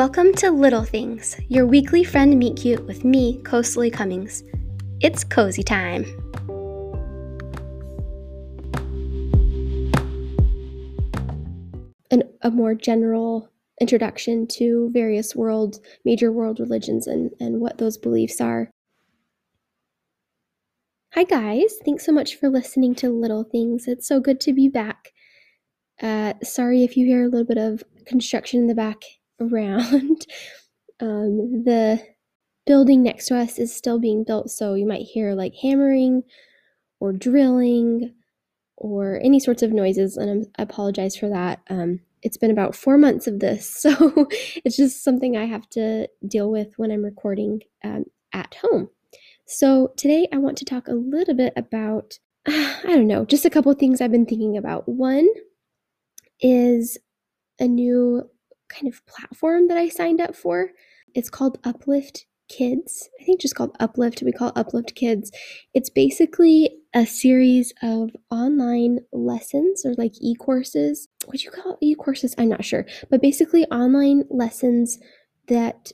[0.00, 4.42] Welcome to Little Things, your weekly friend meet cute with me, Koseli Cummings.
[5.02, 6.06] It's cozy time.
[12.10, 17.98] And a more general introduction to various world, major world religions and, and what those
[17.98, 18.70] beliefs are.
[21.12, 21.74] Hi, guys.
[21.84, 23.86] Thanks so much for listening to Little Things.
[23.86, 25.10] It's so good to be back.
[26.00, 29.02] Uh, sorry if you hear a little bit of construction in the back
[29.40, 30.26] around.
[31.00, 32.02] um, the
[32.66, 36.22] building next to us is still being built, so you might hear like hammering
[37.00, 38.14] or drilling
[38.76, 41.60] or any sorts of noises, and i apologize for that.
[41.68, 44.28] Um, it's been about four months of this, so
[44.64, 48.88] it's just something I have to deal with when I'm recording um, at home.
[49.46, 53.50] So today I want to talk a little bit about, I don't know, just a
[53.50, 54.88] couple things I've been thinking about.
[54.88, 55.28] One
[56.40, 56.96] is
[57.58, 58.30] a new
[58.70, 60.70] kind of platform that I signed up for.
[61.14, 63.08] It's called Uplift Kids.
[63.20, 64.22] I think just called Uplift.
[64.22, 65.30] We call Uplift Kids.
[65.74, 71.08] It's basically a series of online lessons or like e courses.
[71.26, 72.34] What you call e courses?
[72.38, 72.86] I'm not sure.
[73.08, 74.98] But basically, online lessons
[75.48, 75.92] that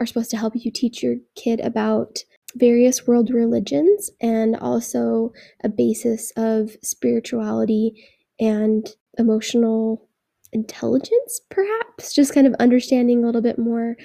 [0.00, 2.18] are supposed to help you teach your kid about
[2.54, 5.32] various world religions and also
[5.62, 8.04] a basis of spirituality
[8.40, 10.07] and emotional
[10.52, 13.96] intelligence, perhaps, just kind of understanding a little bit more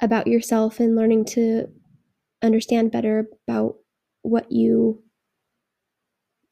[0.00, 1.66] about yourself and learning to
[2.42, 3.76] understand better about
[4.22, 5.02] what you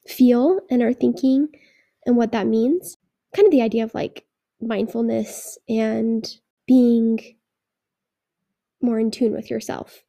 [0.07, 1.47] feel and are thinking
[2.05, 2.97] and what that means.
[3.35, 4.25] Kind of the idea of like
[4.61, 6.27] mindfulness and
[6.67, 7.19] being
[8.81, 10.03] more in tune with yourself.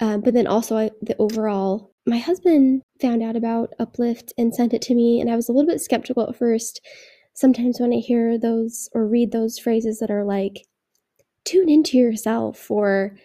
[0.00, 4.74] Uh, but then also I, the overall, my husband found out about Uplift and sent
[4.74, 6.80] it to me, and I was a little bit skeptical at first
[7.34, 10.66] sometimes when I hear those or read those phrases that are like,
[11.44, 13.16] tune into yourself, or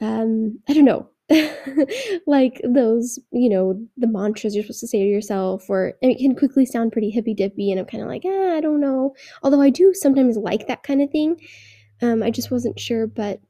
[0.00, 1.08] um, I don't know,
[2.26, 6.34] like those, you know, the mantras you're supposed to say to yourself, or it can
[6.34, 9.14] quickly sound pretty hippy dippy, and I'm kind of like, eh, I don't know.
[9.42, 11.40] Although I do sometimes like that kind of thing.
[12.02, 13.40] Um, I just wasn't sure, but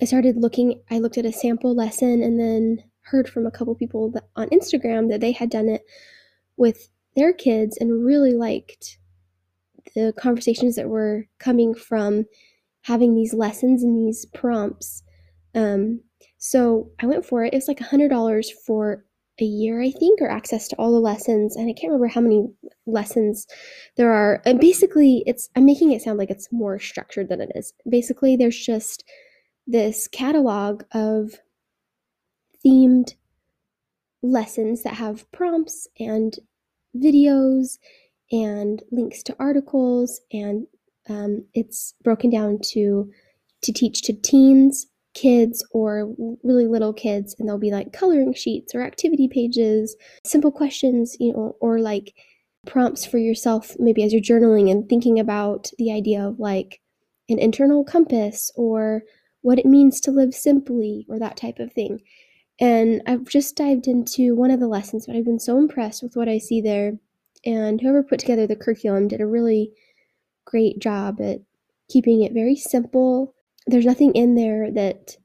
[0.00, 3.74] I started looking, I looked at a sample lesson and then heard from a couple
[3.74, 5.82] people that, on Instagram that they had done it
[6.56, 8.98] with their kids and really liked
[9.94, 12.24] the conversations that were coming from
[12.82, 15.02] having these lessons and these prompts.
[15.54, 16.00] Um,
[16.38, 17.52] so I went for it.
[17.52, 19.04] It was like a hundred dollars for
[19.40, 21.56] a year, I think, or access to all the lessons.
[21.56, 22.46] And I can't remember how many
[22.86, 23.46] lessons
[23.96, 24.42] there are.
[24.44, 27.72] And basically, it's I'm making it sound like it's more structured than it is.
[27.88, 29.04] Basically, there's just
[29.66, 31.40] this catalog of
[32.64, 33.14] themed
[34.22, 36.38] lessons that have prompts and
[36.96, 37.78] videos
[38.32, 40.66] and links to articles, and
[41.08, 43.10] um, it's broken down to
[43.62, 48.74] to teach to teens, kids, or really little kids, and there'll be like coloring sheets
[48.74, 52.14] or activity pages, simple questions, you know, or like
[52.66, 56.80] prompts for yourself, maybe as you're journaling and thinking about the idea of like
[57.28, 59.02] an internal compass or
[59.42, 62.00] what it means to live simply or that type of thing.
[62.60, 66.16] And I've just dived into one of the lessons, but I've been so impressed with
[66.16, 66.94] what I see there
[67.44, 69.72] and whoever put together the curriculum did a really
[70.44, 71.40] great job at
[71.88, 73.34] keeping it very simple.
[73.66, 75.16] There's nothing in there that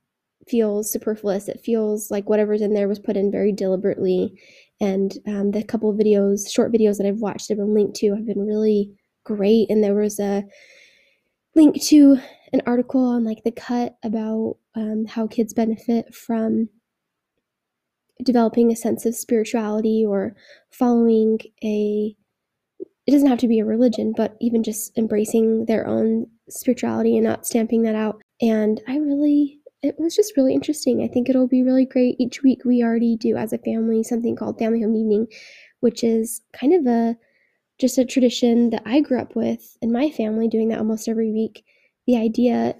[0.47, 1.47] feels superfluous.
[1.47, 4.40] It feels like whatever's in there was put in very deliberately.
[4.81, 8.16] And um, the couple of videos, short videos that I've watched, have been linked to,
[8.16, 8.91] have been really
[9.25, 9.69] great.
[9.69, 10.44] And there was a
[11.56, 12.18] link to
[12.53, 16.69] an article on like the cut about um, how kids benefit from
[18.24, 20.35] developing a sense of spirituality or
[20.72, 22.16] following a
[23.07, 27.25] it doesn't have to be a religion but even just embracing their own spirituality and
[27.25, 28.22] not stamping that out.
[28.41, 31.02] And i really it was just really interesting.
[31.02, 32.18] I think it'll be really great.
[32.19, 35.28] Each week we already do as a family something called family home evening
[35.80, 37.15] which is kind of a
[37.80, 41.31] just a tradition that i grew up with in my family doing that almost every
[41.31, 41.63] week.
[42.07, 42.75] The idea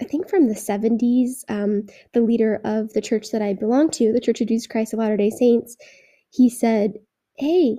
[0.00, 4.12] i think from the 70s um, the leader of the church that i belong to
[4.12, 5.76] the church of jesus christ of latter day saints
[6.30, 6.94] he said
[7.36, 7.76] hey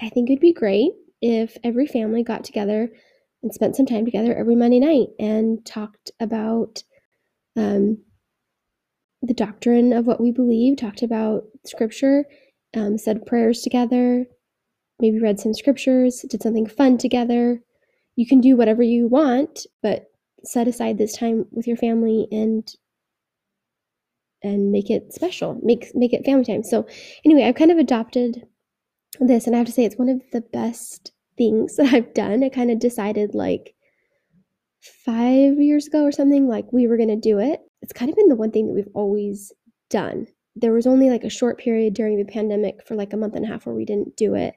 [0.00, 0.92] i think it'd be great
[1.22, 2.88] if every family got together
[3.42, 6.82] and spent some time together every monday night and talked about
[7.56, 7.98] um,
[9.22, 12.24] the doctrine of what we believe talked about scripture
[12.76, 14.26] um, said prayers together
[15.00, 17.60] maybe read some scriptures did something fun together.
[18.16, 20.10] You can do whatever you want, but
[20.46, 22.74] set aside this time with your family and
[24.42, 25.58] and make it special.
[25.62, 26.62] Make make it family time.
[26.62, 26.86] So
[27.24, 28.46] anyway, I've kind of adopted
[29.20, 32.44] this and I have to say it's one of the best things that I've done.
[32.44, 33.74] I kind of decided like
[35.04, 37.60] five years ago or something, like we were going to do it.
[37.82, 39.52] It's kind of been the one thing that we've always
[39.90, 40.26] done.
[40.54, 43.44] There was only like a short period during the pandemic for like a month and
[43.44, 44.54] a half where we didn't do it.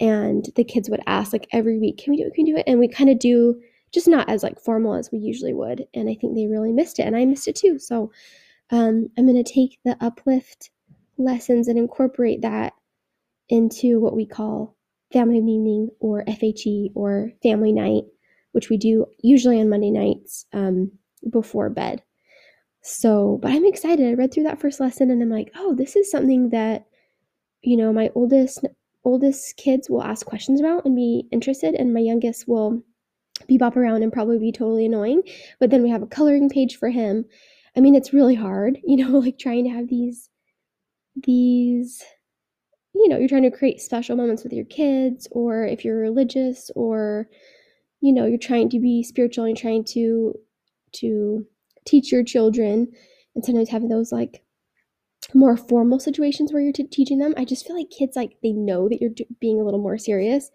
[0.00, 2.34] And the kids would ask like every week, can we do it?
[2.34, 2.64] Can we do it?
[2.66, 3.60] And we kind of do
[3.92, 5.86] just not as like formal as we usually would.
[5.94, 7.06] And I think they really missed it.
[7.06, 7.78] And I missed it too.
[7.78, 8.10] So
[8.70, 10.70] um, I'm going to take the uplift
[11.18, 12.72] lessons and incorporate that
[13.48, 14.76] into what we call
[15.12, 18.04] family evening or FHE or family night,
[18.52, 20.90] which we do usually on Monday nights um,
[21.30, 22.02] before bed.
[22.82, 24.08] So, but I'm excited.
[24.08, 26.86] I read through that first lesson and I'm like, oh, this is something that,
[27.60, 28.64] you know, my oldest
[29.04, 32.82] oldest kids will ask questions about and be interested, and my youngest will
[33.48, 35.22] bebop around and probably be totally annoying.
[35.60, 37.24] But then we have a coloring page for him.
[37.76, 40.28] I mean, it's really hard, you know, like trying to have these
[41.24, 42.02] these
[42.94, 46.70] you know, you're trying to create special moments with your kids or if you're religious
[46.74, 47.28] or
[48.00, 50.34] you know, you're trying to be spiritual and trying to
[50.94, 51.46] to
[51.84, 52.92] teach your children
[53.34, 54.42] and sometimes having those like
[55.34, 58.52] more formal situations where you're t- teaching them i just feel like kids like they
[58.52, 60.50] know that you're d- being a little more serious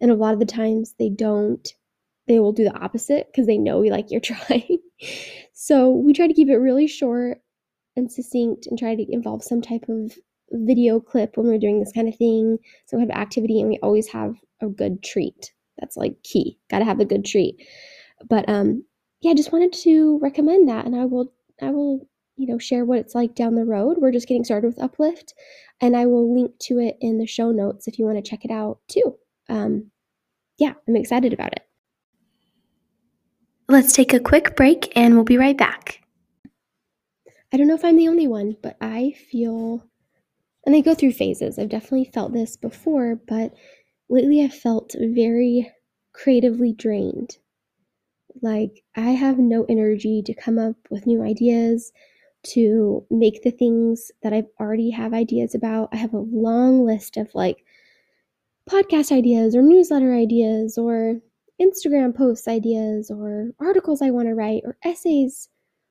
[0.00, 1.74] and a lot of the times they don't
[2.28, 4.78] they will do the opposite because they know we like you're trying
[5.52, 7.38] so we try to keep it really short
[7.96, 10.12] and succinct and try to involve some type of
[10.52, 13.78] video clip when we're doing this kind of thing some kind of activity and we
[13.82, 17.56] always have a good treat that's like key gotta have a good treat
[18.28, 18.82] but um
[19.20, 22.84] yeah, I just wanted to recommend that and I will I will, you know, share
[22.84, 23.96] what it's like down the road.
[23.98, 25.34] We're just getting started with Uplift
[25.80, 28.44] and I will link to it in the show notes if you want to check
[28.44, 29.16] it out too.
[29.48, 29.90] Um
[30.58, 31.62] yeah, I'm excited about it.
[33.68, 36.00] Let's take a quick break and we'll be right back.
[37.52, 39.86] I don't know if I'm the only one, but I feel
[40.66, 41.58] and I go through phases.
[41.58, 43.54] I've definitely felt this before, but
[44.08, 45.70] lately I've felt very
[46.12, 47.38] creatively drained
[48.42, 51.92] like, I have no energy to come up with new ideas,
[52.44, 55.88] to make the things that I've already have ideas about.
[55.92, 57.64] I have a long list of like
[58.70, 61.16] podcast ideas or newsletter ideas or
[61.60, 65.48] Instagram posts ideas or articles I want to write or essays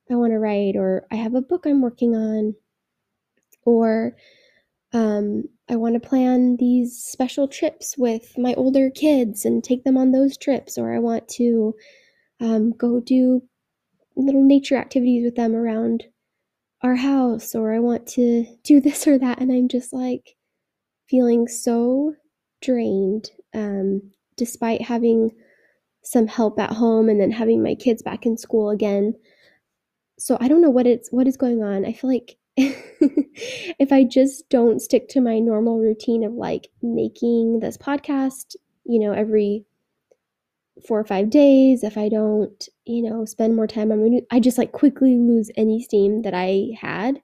[0.10, 2.56] I want to write or I have a book I'm working on
[3.64, 4.16] or
[4.94, 9.98] um, I want to plan these special trips with my older kids and take them
[9.98, 11.76] on those trips or I want to
[12.40, 13.42] um, go do
[14.16, 16.06] little nature activities with them around
[16.82, 19.40] our house, or I want to do this or that.
[19.40, 20.36] And I'm just like
[21.10, 22.16] feeling so
[22.62, 25.32] drained, um, despite having
[26.08, 29.14] some help at home and then having my kids back in school again.
[30.18, 31.86] So I don't know what it's what is going on.
[31.86, 37.60] I feel like if I just don't stick to my normal routine of like making
[37.60, 38.56] this podcast,
[38.86, 39.66] you know, every
[40.88, 44.58] four or five days, if I don't, you know, spend more time on I just
[44.58, 47.22] like quickly lose any steam that I had.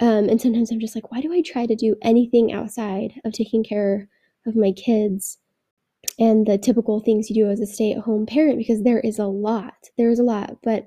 [0.00, 3.32] Um, and sometimes I'm just like, why do I try to do anything outside of
[3.32, 4.08] taking care
[4.46, 5.38] of my kids
[6.18, 8.58] and the typical things you do as a stay at home parent?
[8.58, 9.90] Because there is a lot.
[9.96, 10.58] There is a lot.
[10.62, 10.86] But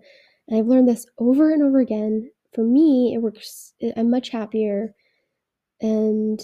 [0.52, 2.32] I've learned this over and over again.
[2.54, 4.94] For me, it works, I'm much happier
[5.82, 6.40] and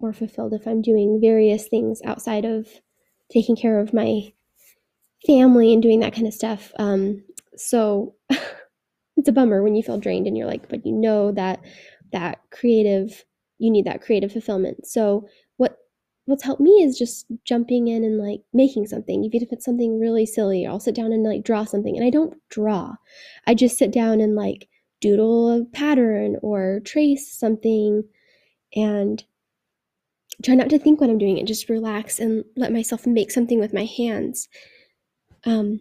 [0.00, 2.68] more fulfilled if I'm doing various things outside of
[3.30, 4.32] taking care of my
[5.26, 6.72] family and doing that kind of stuff.
[6.78, 7.24] Um,
[7.56, 8.14] so
[9.16, 11.60] it's a bummer when you feel drained and you're like, but you know that
[12.12, 13.24] that creative,
[13.58, 14.86] you need that creative fulfillment.
[14.86, 15.26] So
[16.26, 19.98] what's helped me is just jumping in and like making something, even if it's something
[19.98, 20.66] really silly.
[20.66, 22.94] I'll sit down and like draw something, and I don't draw.
[23.46, 24.68] I just sit down and like
[25.00, 28.04] doodle a pattern or trace something,
[28.74, 29.24] and
[30.44, 31.46] try not to think when I'm doing it.
[31.46, 34.48] Just relax and let myself make something with my hands.
[35.44, 35.80] Um,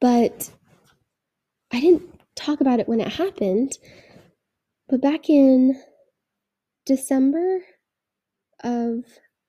[0.00, 0.50] but
[1.72, 2.02] I didn't
[2.36, 3.72] talk about it when it happened.
[4.88, 5.80] But back in
[6.86, 7.60] December
[8.62, 9.04] of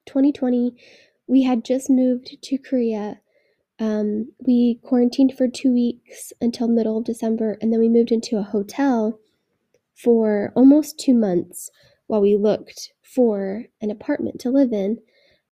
[0.05, 0.75] 2020,
[1.27, 3.19] we had just moved to Korea.
[3.79, 8.38] Um, we quarantined for two weeks until middle of December, and then we moved into
[8.38, 9.19] a hotel
[9.95, 11.69] for almost two months
[12.07, 15.00] while we looked for an apartment to live in.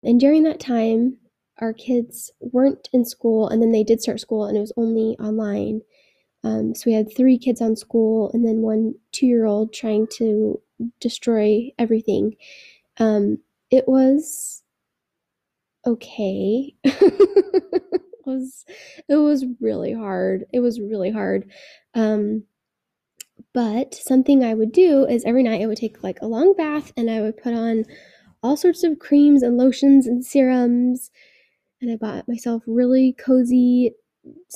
[0.03, 1.17] And during that time,
[1.59, 5.15] our kids weren't in school and then they did start school and it was only
[5.19, 5.81] online.
[6.43, 10.07] Um, so we had three kids on school and then one two year old trying
[10.17, 10.61] to
[10.99, 12.35] destroy everything.
[12.97, 13.37] Um,
[13.73, 14.61] it was
[15.83, 16.75] okay.
[16.83, 17.81] it
[18.23, 18.65] was
[19.09, 20.45] it was really hard.
[20.53, 21.49] It was really hard.
[21.95, 22.43] Um,
[23.51, 26.93] but something I would do is every night I would take like a long bath
[26.95, 27.85] and I would put on
[28.43, 31.09] all sorts of creams and lotions and serums
[31.81, 33.93] and I bought myself really cozy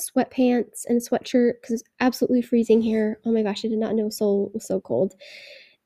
[0.00, 3.18] sweatpants and sweatshirt because it's absolutely freezing here.
[3.26, 5.14] Oh my gosh, I did not know Seoul was so cold.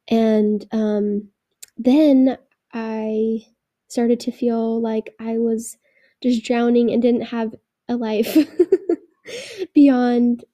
[0.09, 1.29] And um,
[1.79, 2.37] then
[2.73, 3.47] I
[3.89, 5.77] started to feel like I was
[6.23, 7.55] just drowning and didn't have
[7.89, 8.37] a life
[9.75, 10.45] beyond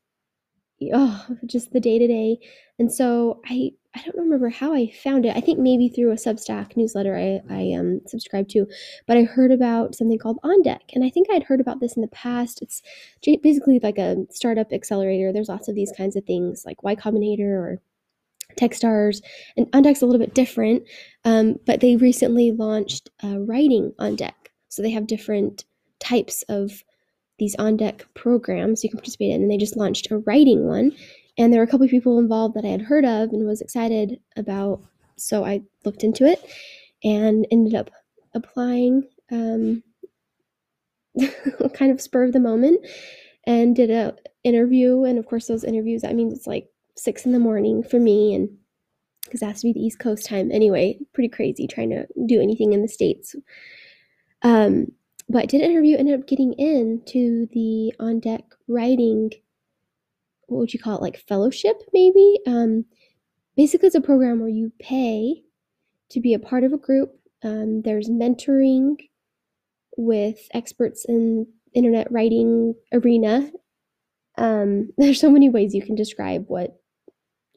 [0.93, 2.39] oh, just the day to day.
[2.79, 5.37] And so I I don't remember how I found it.
[5.37, 8.67] I think maybe through a Substack newsletter I I um subscribed to,
[9.07, 11.97] but I heard about something called On Deck, and I think I'd heard about this
[11.97, 12.63] in the past.
[12.63, 12.83] It's
[13.43, 15.33] basically like a startup accelerator.
[15.33, 17.81] There's lots of these kinds of things like Y Combinator or
[18.59, 19.23] Techstars,
[19.57, 20.83] and On Deck's a little bit different,
[21.25, 24.51] um, but they recently launched uh, writing on deck.
[24.69, 25.65] So they have different
[26.01, 26.85] types of
[27.39, 30.93] these on deck programs you can participate in, and they just launched a writing one.
[31.39, 33.61] And there were a couple of people involved that I had heard of and was
[33.61, 34.83] excited about,
[35.17, 36.45] so I looked into it
[37.05, 37.91] and ended up
[38.35, 39.85] applying, um,
[41.75, 42.85] kind of spur of the moment,
[43.45, 45.05] and did a interview.
[45.05, 48.35] And of course, those interviews that means it's like six in the morning for me,
[48.35, 48.49] and
[49.25, 50.99] because it has to be the East Coast time anyway.
[51.13, 53.37] Pretty crazy trying to do anything in the states.
[54.43, 54.93] Um,
[55.29, 59.31] but did interview, ended up getting in to the on deck writing.
[60.47, 61.03] What would you call it?
[61.03, 62.39] Like fellowship, maybe.
[62.47, 62.87] Um,
[63.57, 65.43] basically, it's a program where you pay
[66.11, 67.13] to be a part of a group.
[67.43, 68.97] Um, there's mentoring
[69.99, 73.51] with experts in internet writing arena.
[74.39, 76.81] Um, there's so many ways you can describe what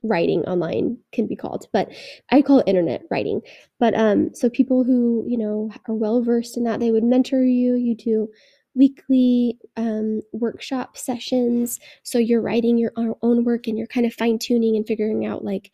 [0.03, 1.89] writing online can be called but
[2.31, 3.41] i call it internet writing.
[3.79, 7.43] But um so people who you know are well versed in that they would mentor
[7.43, 8.29] you you do
[8.73, 11.79] weekly um, workshop sessions.
[12.03, 15.43] So you're writing your own work and you're kind of fine tuning and figuring out
[15.43, 15.71] like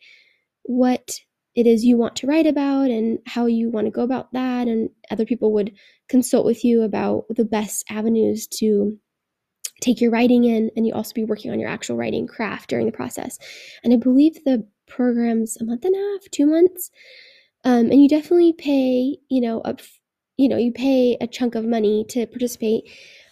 [0.62, 1.20] what
[1.54, 4.68] it is you want to write about and how you want to go about that.
[4.68, 5.72] And other people would
[6.08, 8.98] consult with you about the best avenues to
[9.80, 12.86] take your writing in and you also be working on your actual writing craft during
[12.86, 13.38] the process.
[13.84, 16.90] And I believe the program's a month and a half, two months.
[17.64, 19.80] Um, and you definitely pay, you know, up,
[20.36, 22.84] you know, you pay a chunk of money to participate.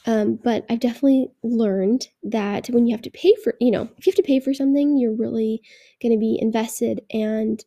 [0.06, 4.06] Um, but I've definitely learned that when you have to pay for, you know, if
[4.06, 5.62] you have to pay for something, you're really
[6.00, 7.00] going to be invested.
[7.10, 7.64] And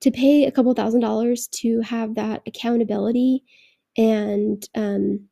[0.00, 3.44] to pay a couple thousand dollars to have that accountability
[3.96, 5.28] and um,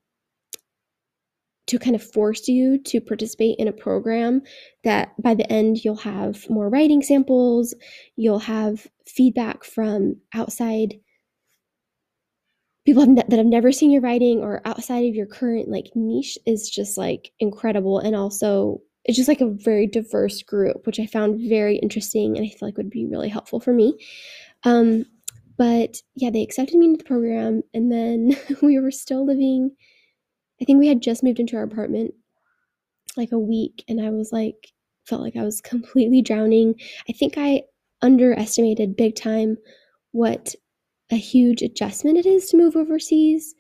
[1.71, 4.43] to kind of force you to participate in a program
[4.83, 7.77] that by the end you'll have more writing samples,
[8.17, 10.95] you'll have feedback from outside
[12.85, 16.69] people that have never seen your writing or outside of your current like niche is
[16.69, 18.01] just like incredible.
[18.01, 22.45] And also it's just like a very diverse group which i found very interesting and
[22.45, 23.97] i feel like would be really helpful for me.
[24.65, 25.05] Um,
[25.57, 29.71] but yeah they accepted me into the program and then we were still living
[30.61, 32.15] I think we had just moved into our apartment
[33.17, 34.73] like a week and I was like
[35.07, 36.75] felt like I was completely drowning.
[37.09, 37.63] I think I
[38.03, 39.57] underestimated big time
[40.13, 40.55] what
[41.11, 43.55] a huge adjustment it is to move overseas.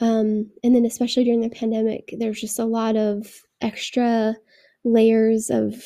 [0.00, 4.36] Um, and then especially during the pandemic, there's just a lot of extra
[4.84, 5.82] layers of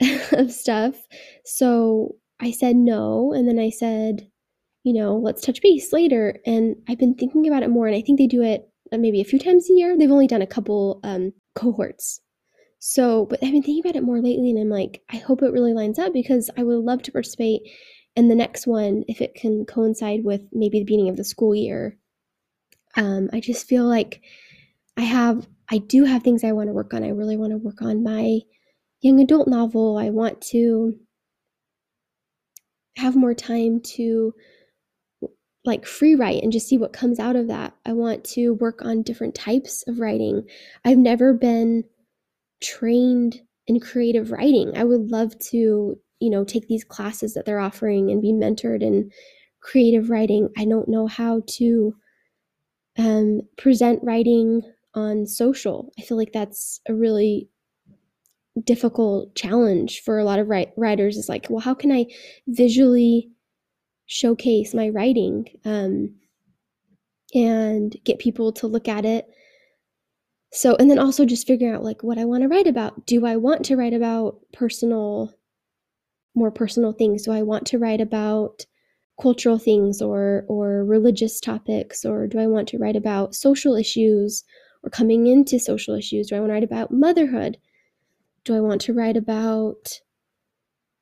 [0.32, 0.96] of stuff.
[1.44, 4.28] So I said no, and then I said,
[4.84, 6.40] you know, let's touch base later.
[6.44, 8.68] And I've been thinking about it more, and I think they do it
[9.00, 9.96] maybe a few times a year.
[9.96, 12.20] They've only done a couple um, cohorts.
[12.78, 15.52] So, but I've been thinking about it more lately, and I'm like, I hope it
[15.52, 17.62] really lines up because I would love to participate
[18.16, 21.54] in the next one if it can coincide with maybe the beginning of the school
[21.54, 21.96] year.
[22.96, 24.20] Um, I just feel like
[24.96, 27.04] I have, I do have things I want to work on.
[27.04, 28.40] I really want to work on my
[29.00, 29.96] young adult novel.
[29.96, 30.94] I want to
[32.96, 34.34] have more time to
[35.64, 37.74] like free write and just see what comes out of that.
[37.86, 40.42] I want to work on different types of writing.
[40.84, 41.84] I've never been
[42.60, 44.72] trained in creative writing.
[44.76, 48.82] I would love to, you know, take these classes that they're offering and be mentored
[48.82, 49.10] in
[49.60, 50.48] creative writing.
[50.58, 51.94] I don't know how to
[52.98, 54.62] um, present writing
[54.94, 55.92] on social.
[55.98, 57.48] I feel like that's a really
[58.64, 62.06] difficult challenge for a lot of writers is like, well, how can I
[62.48, 63.30] visually
[64.06, 66.14] showcase my writing um,
[67.34, 69.26] and get people to look at it.
[70.52, 73.06] So, and then also just figuring out like what I want to write about.
[73.06, 75.32] Do I want to write about personal,
[76.34, 77.22] more personal things?
[77.22, 78.66] Do I want to write about
[79.20, 84.44] cultural things or or religious topics, or do I want to write about social issues
[84.82, 86.28] or coming into social issues?
[86.28, 87.56] Do I want to write about motherhood?
[88.44, 90.00] Do I want to write about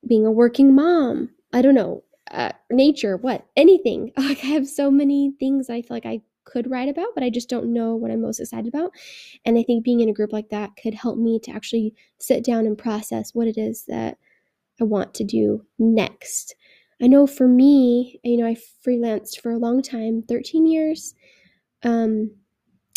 [0.06, 1.30] being a working mom?
[1.52, 4.12] I don't know uh, nature, what, anything.
[4.18, 7.30] Like I have so many things I feel like I could write about, but I
[7.30, 8.92] just don't know what I'm most excited about.
[9.44, 12.44] And I think being in a group like that could help me to actually sit
[12.44, 14.18] down and process what it is that
[14.80, 16.54] I want to do next.
[17.02, 18.56] I know for me, you know, I
[18.86, 21.14] freelanced for a long time 13 years.
[21.82, 22.30] Um,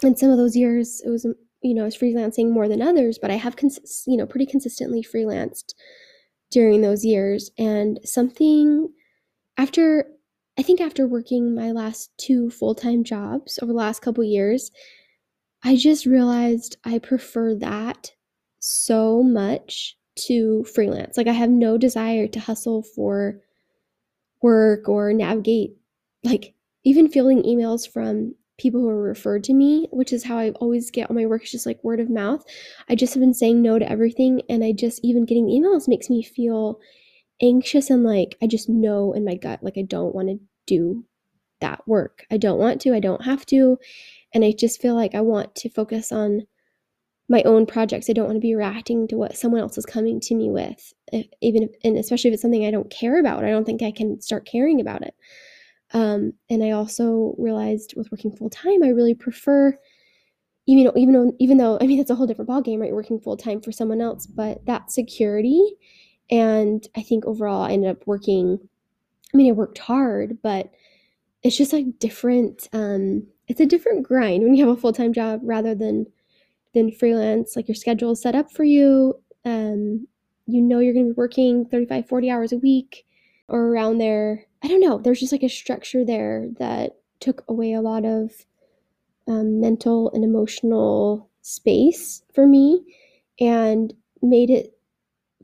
[0.04, 1.25] and some of those years, it was,
[1.62, 4.46] you know, I was freelancing more than others, but I have, cons- you know, pretty
[4.46, 5.74] consistently freelanced
[6.52, 7.50] during those years.
[7.58, 8.90] And something
[9.57, 10.05] after
[10.57, 14.72] I think after working my last two full time jobs over the last couple years,
[15.63, 18.12] I just realized I prefer that
[18.60, 21.17] so much to freelance.
[21.17, 23.39] Like, I have no desire to hustle for
[24.41, 25.75] work or navigate,
[26.24, 30.51] like, even fielding emails from people who are referred to me, which is how I
[30.51, 32.43] always get all my work, is just like word of mouth.
[32.89, 34.41] I just have been saying no to everything.
[34.50, 36.79] And I just, even getting emails makes me feel
[37.42, 41.06] anxious and like I just know in my gut, like I don't want to do
[41.62, 42.25] that work.
[42.30, 43.78] I don't want to, I don't have to.
[44.34, 46.42] And I just feel like I want to focus on
[47.30, 48.10] my own projects.
[48.10, 50.94] I don't want to be reacting to what someone else is coming to me with,
[51.12, 53.46] if, even if, and especially if it's something I don't care about.
[53.46, 55.16] I don't think I can start caring about it.
[55.94, 59.78] Um, and I also realized with working full time, I really prefer,
[60.68, 62.94] even even though, even though, I mean, it's a whole different ballgame, right?
[62.94, 65.75] Working full time for someone else, but that security
[66.34, 68.58] and I think overall, I ended up working.
[69.32, 70.72] I mean, I worked hard, but
[71.44, 72.68] it's just like different.
[72.74, 76.08] Um, it's a different grind when you have a full time job rather than
[76.74, 77.56] than freelance.
[77.56, 79.13] Like your schedule is set up for you.
[79.46, 80.08] Um,
[80.48, 83.06] you know you're going to be working 35, 40 hours a week
[83.48, 84.46] or around there.
[84.63, 84.98] I don't know.
[84.98, 88.32] There's just like a structure there that took away a lot of
[89.28, 92.84] um, mental and emotional space for me
[93.40, 94.73] and made it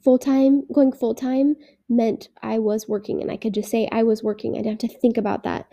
[0.03, 1.56] full time, going full time
[1.89, 4.53] meant I was working and I could just say I was working.
[4.53, 5.65] I didn't have to think about that.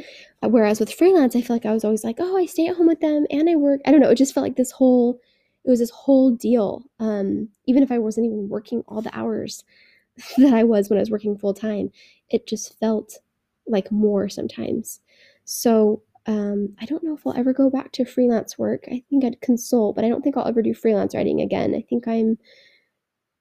[0.42, 2.76] Uh, whereas with freelance, I feel like I was always like, oh, I stay at
[2.76, 3.80] home with them and I work.
[3.86, 4.10] I don't know.
[4.10, 5.20] It just felt like this whole,
[5.64, 6.84] it was this whole deal.
[6.98, 9.64] Um, even if I wasn't even working all the hours
[10.38, 11.90] that I was when I was working full time,
[12.30, 13.18] it just felt
[13.66, 15.00] like more sometimes.
[15.44, 18.84] So um, I don't know if I'll ever go back to freelance work.
[18.90, 21.74] I think I'd consult, but I don't think I'll ever do freelance writing again.
[21.74, 22.38] I think I'm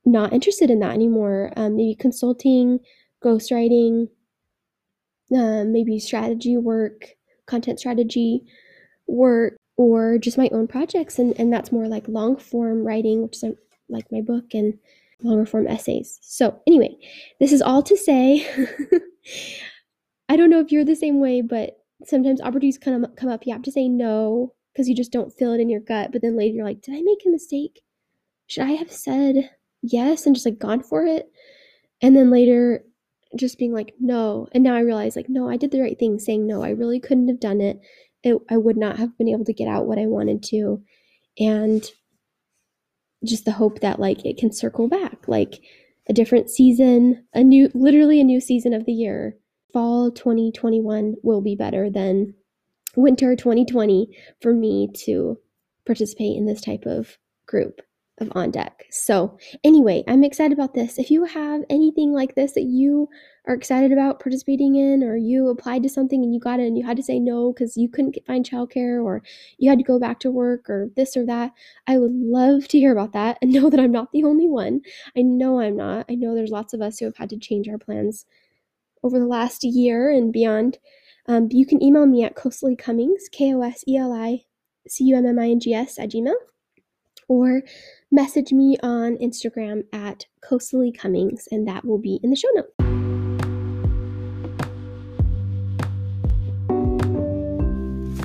[0.06, 1.52] not interested in that anymore.
[1.56, 2.80] Um, maybe consulting,
[3.24, 4.10] ghostwriting,
[5.36, 7.16] uh, maybe strategy work,
[7.46, 8.44] content strategy
[9.08, 11.20] work, or just my own projects.
[11.20, 13.56] And, and that's more like long form writing, which is
[13.90, 14.78] like my book and
[15.24, 16.20] longer form essays.
[16.22, 16.96] So, anyway,
[17.40, 18.48] this is all to say
[20.30, 23.46] I don't know if you're the same way, but sometimes opportunities come, come up.
[23.46, 26.12] You have to say no because you just don't feel it in your gut.
[26.12, 27.82] But then later you're like, did I make a mistake?
[28.48, 29.52] Should I have said
[29.92, 31.30] yes and just like gone for it.
[32.02, 32.84] And then later
[33.36, 34.48] just being like, no.
[34.54, 36.64] And now I realize, like, no, I did the right thing saying no.
[36.64, 37.80] I really couldn't have done it.
[38.24, 38.38] it.
[38.50, 40.82] I would not have been able to get out what I wanted to.
[41.38, 41.84] And
[43.26, 45.62] just the hope that, like, it can circle back, like
[46.08, 49.38] a different season, a new, literally a new season of the year.
[49.74, 52.34] Fall 2021 will be better than
[52.96, 55.38] winter 2020 for me to
[55.86, 57.82] participate in this type of group
[58.20, 58.86] of On Deck.
[58.90, 60.98] So, anyway, I'm excited about this.
[60.98, 63.10] If you have anything like this that you
[63.46, 66.78] are excited about participating in, or you applied to something and you got it and
[66.78, 69.22] you had to say no because you couldn't find childcare, or
[69.58, 71.52] you had to go back to work, or this or that,
[71.88, 74.82] I would love to hear about that and know that I'm not the only one.
[75.18, 76.06] I know I'm not.
[76.10, 78.26] I know there's lots of us who have had to change our plans
[79.04, 80.80] over the last year and beyond.
[81.28, 84.46] Um, you can email me at Koseli Cummings, K O S E L I
[84.88, 86.36] C U M M I N G S at Gmail
[87.28, 87.62] or
[88.12, 92.72] message me on Instagram at Koseli Cummings, and that will be in the show notes.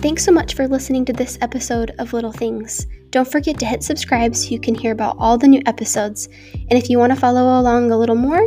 [0.01, 2.87] Thanks so much for listening to this episode of Little Things.
[3.11, 6.27] Don't forget to hit subscribe so you can hear about all the new episodes.
[6.55, 8.41] And if you want to follow along a little more,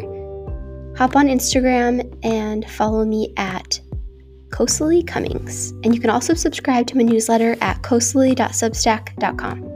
[0.98, 3.80] hop on Instagram and follow me at
[4.50, 5.72] Koseli Cummings.
[5.84, 9.73] And you can also subscribe to my newsletter at koseli.substack.com.